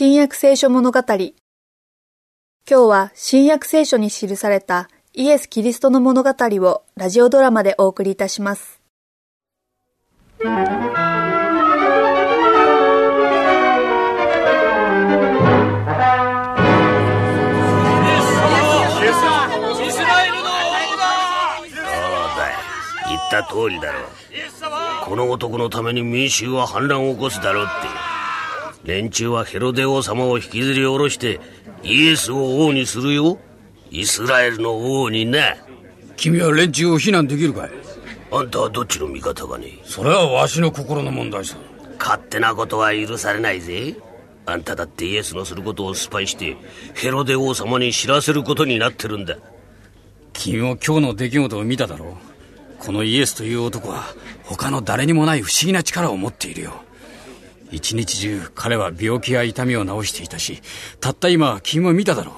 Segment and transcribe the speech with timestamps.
[0.00, 1.00] 新約聖書物語。
[1.00, 1.32] 今
[2.68, 8.80] 日は新約聖書に記されたイエス・キリストの物語をラジオドラマでお送りいたします。
[23.18, 23.98] った通りだろ
[25.04, 28.07] この男のために民衆は反乱を起こすだろうって
[28.88, 31.40] 連中はヘロデ王様を引きずり下ろして
[31.82, 33.38] イエスを王にするよ。
[33.90, 35.56] イスラエルの王にな。
[36.16, 37.70] 君は連中を非難できるかい？
[38.32, 39.78] あんたはどっちの味方かね？
[39.84, 41.58] それはわしの心の問題さ。
[41.98, 43.94] 勝手なことは許されないぜ。
[44.46, 46.56] あんただってイエスのすることをスパイして
[46.94, 49.36] ヘロデ王様に知らせることになってるんだ。
[50.32, 52.08] 君も今日の出来事を見ただろう。
[52.78, 54.04] このイエスという男は
[54.44, 56.72] 他の誰にもない不思議な力を持っているよ
[57.70, 60.62] 一日中彼は病気や痛みを治していたし
[61.00, 62.34] たった今君も見ただろう。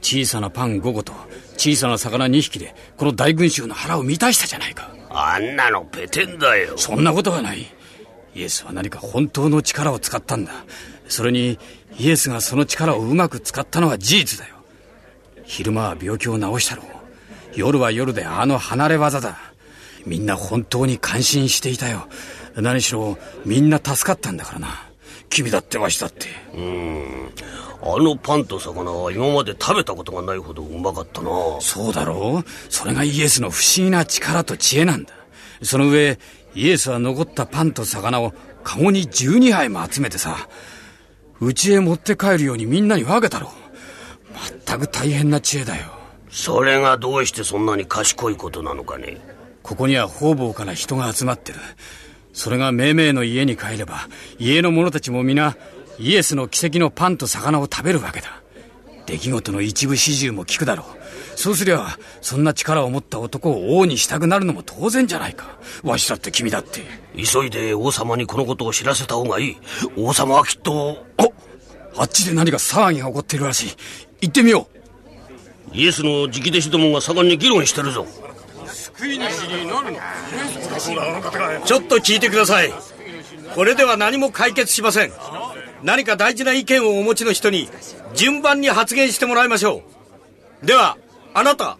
[0.00, 1.12] 小さなパン5個と
[1.56, 4.94] 小さな魚2匹でこの大群衆の腹を満たしたじゃないか。
[5.10, 6.76] あんなのペテンだよ。
[6.76, 7.66] そんなことはない。
[8.34, 10.52] イエスは何か本当の力を使ったんだ。
[11.08, 11.58] それに
[11.98, 14.56] イエスがその力をうまく使ったのは事実だよ。
[15.44, 16.86] 昼間は病気を治したろう。
[17.54, 19.38] 夜は夜であの離れ技だ。
[20.06, 22.08] みんな本当に感心していたよ
[22.56, 24.68] 何しろみんな助かったんだからな。
[25.28, 26.26] 君だってわしだって。
[26.54, 27.32] うん。
[27.82, 31.30] あのパンと魚は今まで食べたことがないほどうまかったな。
[31.60, 32.72] そうだろう。
[32.72, 35.12] それがイエスの不思議な力と知恵なんだ。
[35.62, 36.18] その上
[36.54, 38.32] イエスは残ったパンと魚を
[38.62, 40.48] カゴに12杯も集めてさ
[41.40, 43.50] 家へ持って帰るようにみんなに分けたろう。
[44.66, 45.86] 全く大変な知恵だよ。
[46.30, 49.18] それがどうしてそんなに賢いことなのかね。
[49.62, 51.58] ここには方々から人が集まってる。
[52.34, 55.56] それが命名の家に帰れば、家の者たちも皆、
[55.98, 58.42] イエスの奇跡のパンと魚を食べるわけだ。
[59.06, 61.38] 出来事の一部始終も聞くだろう。
[61.38, 65.58] そうすりゃ、そんな力を持った男を王にしたくなるのも当然じゃないか。
[65.84, 66.80] わしだって君だって。
[67.16, 69.56] 急いで王様にこのことを知らせた方がいい。
[69.96, 71.04] 王様はきっと。
[71.18, 71.28] あ
[71.96, 73.76] あっちで何か騒ぎが起こっているらしい。
[74.22, 74.68] 行ってみよ
[75.72, 75.76] う。
[75.76, 78.06] イエスの直弟子どもが盛んに議論してるぞ。
[81.64, 82.72] ちょっと聞いてください。
[83.54, 85.12] これでは何も解決しません。
[85.82, 87.68] 何か大事な意見をお持ちの人に
[88.14, 89.82] 順番に発言してもらいましょ
[90.62, 90.66] う。
[90.66, 90.96] では
[91.34, 91.78] あなた。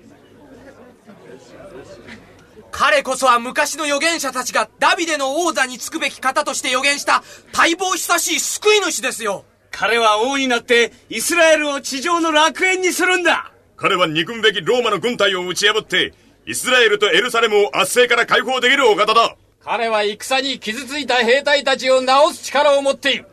[2.71, 7.22] 彼こそは昔の預言者たちがダビデの王座につくべき方として預言した
[7.56, 9.44] 待望久しい救い主ですよ。
[9.71, 13.53] 彼は王になってイスラエルを地上の楽園にするんだ。
[13.76, 16.15] 彼は憎むべきローマの軍隊を打ち破って
[16.47, 19.37] イスラエルとエルサレムを圧政から解放できるお方だ。
[19.65, 23.27] 彼は戦に傷ついた兵隊たちを治す力を持っている。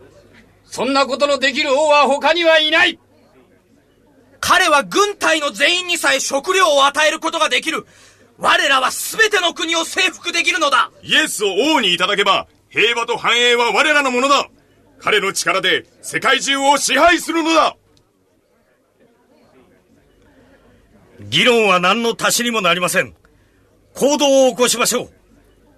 [0.65, 2.97] そんなことのできる王は他にはいない。
[4.39, 7.85] 彼は軍隊の全員にさえ食料を与えることができる。
[8.37, 10.89] 我らは全ての国を征服できるのだ。
[11.03, 14.47] イエスを王にいただけば平和と繁栄は我らのものだ。
[14.99, 17.75] 彼の力で世界中を支配するのだ
[21.29, 23.13] 議論は何の足しにもなりません。
[23.95, 25.11] 行動を起こしましょう。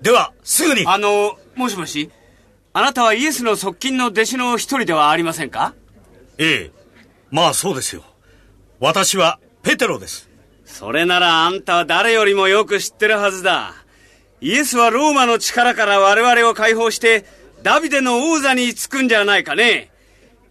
[0.02, 0.86] では、すぐに。
[0.88, 2.10] あの、もしもし、
[2.74, 5.74] あなたはイエスの側近の弟子の一人ではありませんか？
[6.38, 6.72] ええ。
[7.30, 8.04] まあそうですよ。
[8.80, 10.30] 私はペテロです。
[10.66, 13.74] それならあんたは誰よりもよく知ってるはずだ。
[14.42, 17.26] イエスはローマの力から我々を解放して、
[17.62, 19.92] ダビデの王座に就くんじゃないかね。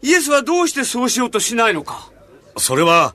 [0.01, 2.11] イエスはどうしてそうしようとしないのか？
[2.57, 3.15] それは、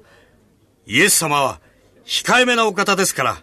[0.86, 1.62] イエス様は
[2.08, 3.38] 控えめなお方ですから、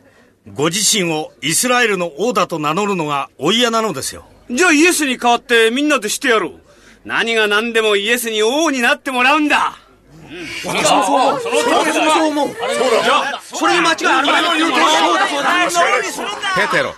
[0.52, 4.24] ご自身をイスラエルの王だと名乗るのがお嫌なのですよ。
[4.50, 6.60] じゃあイエスに代わってみんなでしてやろう。
[7.04, 9.76] 何が何でもイエスに王になってもらうんだ。
[10.64, 11.40] うん、私もそう思う。
[11.40, 12.48] その通りそう思う。
[12.48, 13.04] そうだ。
[13.04, 14.60] じゃあ、それに間違いあるまい。
[14.60, 16.32] そうだそうだ。
[16.56, 16.94] ペテロ、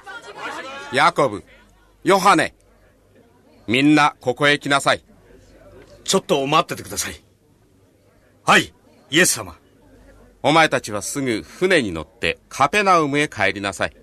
[0.93, 1.43] ヤコブ、
[2.05, 2.55] ヨハネ、
[3.67, 5.03] みんなここへ来なさい。
[6.05, 7.21] ちょっと待っててください。
[8.45, 8.73] はい、
[9.11, 9.57] イエス様。
[10.47, 13.97] お前たちはすぐ船に乗ってカペナウムへ帰りなさい。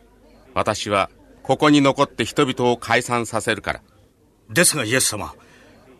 [0.53, 1.09] 私は
[1.41, 3.81] ここに残って人々を解散させるから。
[4.49, 5.33] ですがイエス様、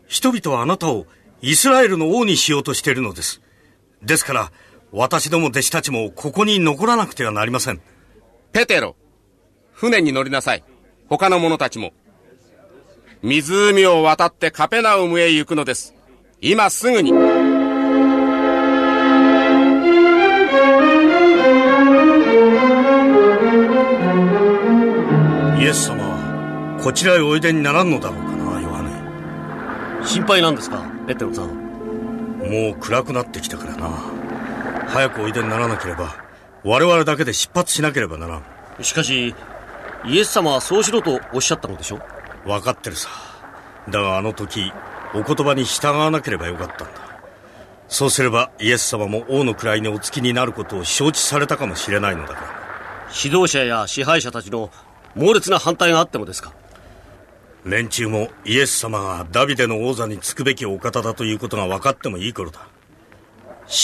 [0.06, 1.06] 人々はあなたを
[1.42, 3.42] イスラエルの王にしようとしているのです。
[4.02, 4.52] ですから、
[4.92, 7.80] 私ども弟子たちもここに残らなくてはなりません。
[8.52, 8.98] ペテロ、
[9.72, 10.66] 船に乗りなさい。
[11.08, 11.94] 他の者たちも。
[13.22, 15.96] 湖を渡ってカペナウムへ行くのです。
[16.42, 17.14] 今すぐに。
[25.74, 28.84] ス様はこちらへおいでにならんのだろうかなヨハ
[30.02, 30.08] ネ。
[30.08, 31.48] 心配なんですかペテロさん。
[31.48, 33.90] もう暗くなってきたからな。
[34.88, 36.16] 早くおいでにならなければ
[36.64, 38.44] 我々だけで出発しなければならん。
[38.84, 39.34] しかし
[40.06, 42.00] イエス様はそうしろとおっしゃったのでしょ？
[42.46, 43.10] 分かってるさ。
[43.90, 44.72] だがあの時
[45.14, 46.94] お言葉に従わなければよかったんだ。
[47.88, 52.64] そうすればイエス様も王の位にお付きになることを承知されたかもしれないのだから。
[53.24, 54.72] 指導者や支配者たちの
[55.16, 56.54] 猛烈な反対があってもですか？
[57.66, 62.68] 連中もイエス様がダビデの王座につくべきお方だということが分かってもいい頃だ。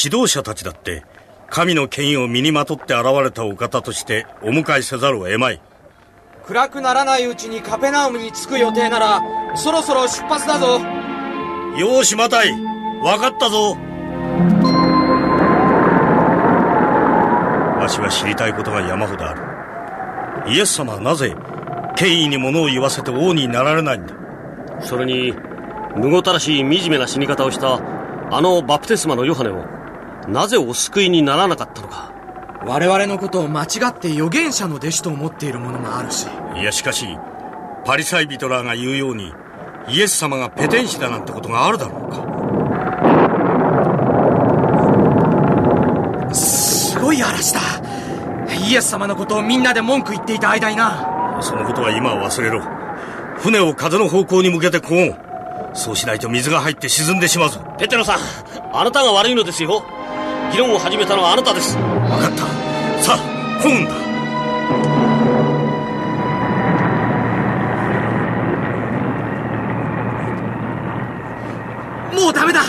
[0.03, 1.05] 指導者たちだって
[1.49, 5.61] 神の権威を身にまとって現れたお方としてお迎えせざるを得まい。
[6.45, 9.21] 暗くならないうちにカペナウムに着く予定なら
[9.55, 10.79] そろそろ出発だぞ。
[11.77, 13.77] よしマタイ分かったぞ。
[17.79, 19.41] わしは知りたいことが山ほどある
[20.47, 21.35] イエス様はなぜ
[21.95, 24.15] 権威に物を言わせて王になられないんだ？
[24.81, 25.33] それに
[25.95, 27.79] むごたらしい惨めな死に方をした
[28.31, 29.65] あのバプテスマのヨハネを
[30.29, 32.13] なぜお救いにならなかったのか。
[32.65, 36.27] 我々のことを間違って預言者の弟子と思っているものもあるし。
[36.55, 37.05] いやしかし
[37.85, 39.33] パリサイ人らが言うように
[39.87, 42.09] イエス様がペテン師だなんてことがあるだろう
[46.29, 46.33] か。
[46.33, 47.59] すごい嵐だ
[48.69, 51.39] イエス様のことをみんなで文句言っていた間にな。
[51.41, 52.61] そのことは今は忘れろ。
[53.39, 55.17] 船を風の方向に向けてこう。
[55.73, 57.61] そうしないと水が入って沈んでしまうぞ。
[57.79, 58.19] ペテロさん
[58.71, 59.83] あなたが悪いのですよ。
[60.51, 61.77] 議論を始めたのはあなたです。
[61.77, 62.37] 分かった。
[63.01, 63.91] さあこぐんだ。
[72.21, 72.61] もうダメだ。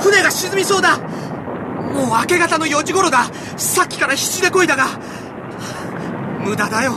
[0.00, 0.98] 船が沈みそうだ。
[0.98, 3.24] もう明け方の4時頃だ。
[3.56, 4.84] さっきから必死で漕いだが
[6.44, 6.94] 無駄だよ。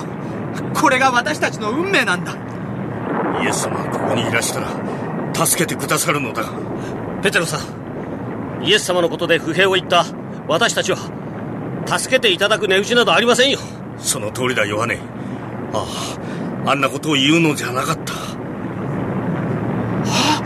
[0.73, 2.35] これが私たちの運命なんだ。
[3.43, 4.67] イエス様がここにいらしたら
[5.33, 6.43] 助けてくださるのだ。
[6.43, 6.49] が
[7.21, 10.05] ペテロさんイエス様のことで不平を言った
[10.47, 10.97] 私たちは
[11.85, 13.59] 助けていただく値打ちなどありませんよ。
[13.97, 14.99] その通りだヨハネ。
[15.73, 15.85] あ
[16.65, 18.13] ああんなことを言うのじゃなかった。
[20.05, 20.41] あ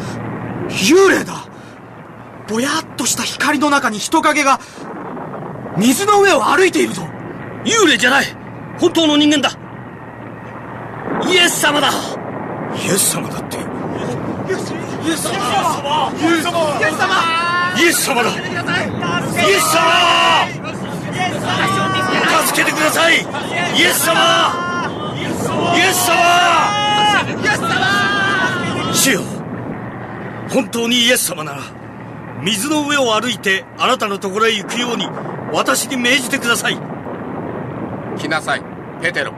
[0.70, 1.46] 幽霊だ。
[2.48, 4.60] ぼやっとした光の中に人影が
[5.78, 7.04] 水の上を歩いているぞ。
[7.66, 8.26] 幽霊じゃない
[8.80, 9.52] 本当の人間だ。
[11.28, 11.90] イエス様だ。
[11.90, 11.94] イ
[12.86, 13.58] エス様だって。
[13.58, 13.60] イ
[14.52, 14.82] エス様。
[15.08, 16.72] イエス様。
[16.80, 17.38] イエス様
[17.78, 18.24] イエス様。
[18.24, 18.36] だイ
[19.52, 19.82] エス様。
[22.48, 23.16] 助けてください。
[23.16, 23.20] イ
[23.82, 24.14] エス様。
[25.16, 25.58] イエス様。
[25.76, 26.88] イエス様。
[28.94, 29.22] 主よ
[30.50, 31.62] 本当にイエス様なら
[32.44, 35.06] 水の上を歩いてあなたのところへ行くように
[35.52, 36.78] 私に命じてください
[38.18, 38.62] 来なさい。
[39.02, 39.34] ペテロ。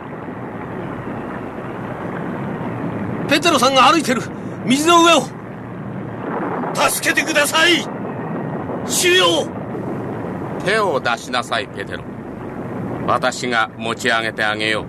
[3.28, 4.22] ペテロさんが歩いてる。
[4.66, 5.22] 水の上を。
[6.74, 7.86] 助けてください。
[8.86, 9.48] 主よ。
[10.66, 12.04] 手を出しなさいペテロ。
[13.08, 14.86] 私が持ち上げてあげよ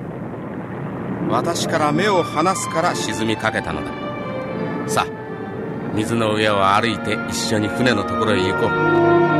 [1.29, 1.31] う。
[1.31, 4.89] 私から目を離すから沈みかけたのだ。
[4.89, 5.21] さあ
[5.95, 9.40] 水の上を歩いて一緒に船のところへ行こう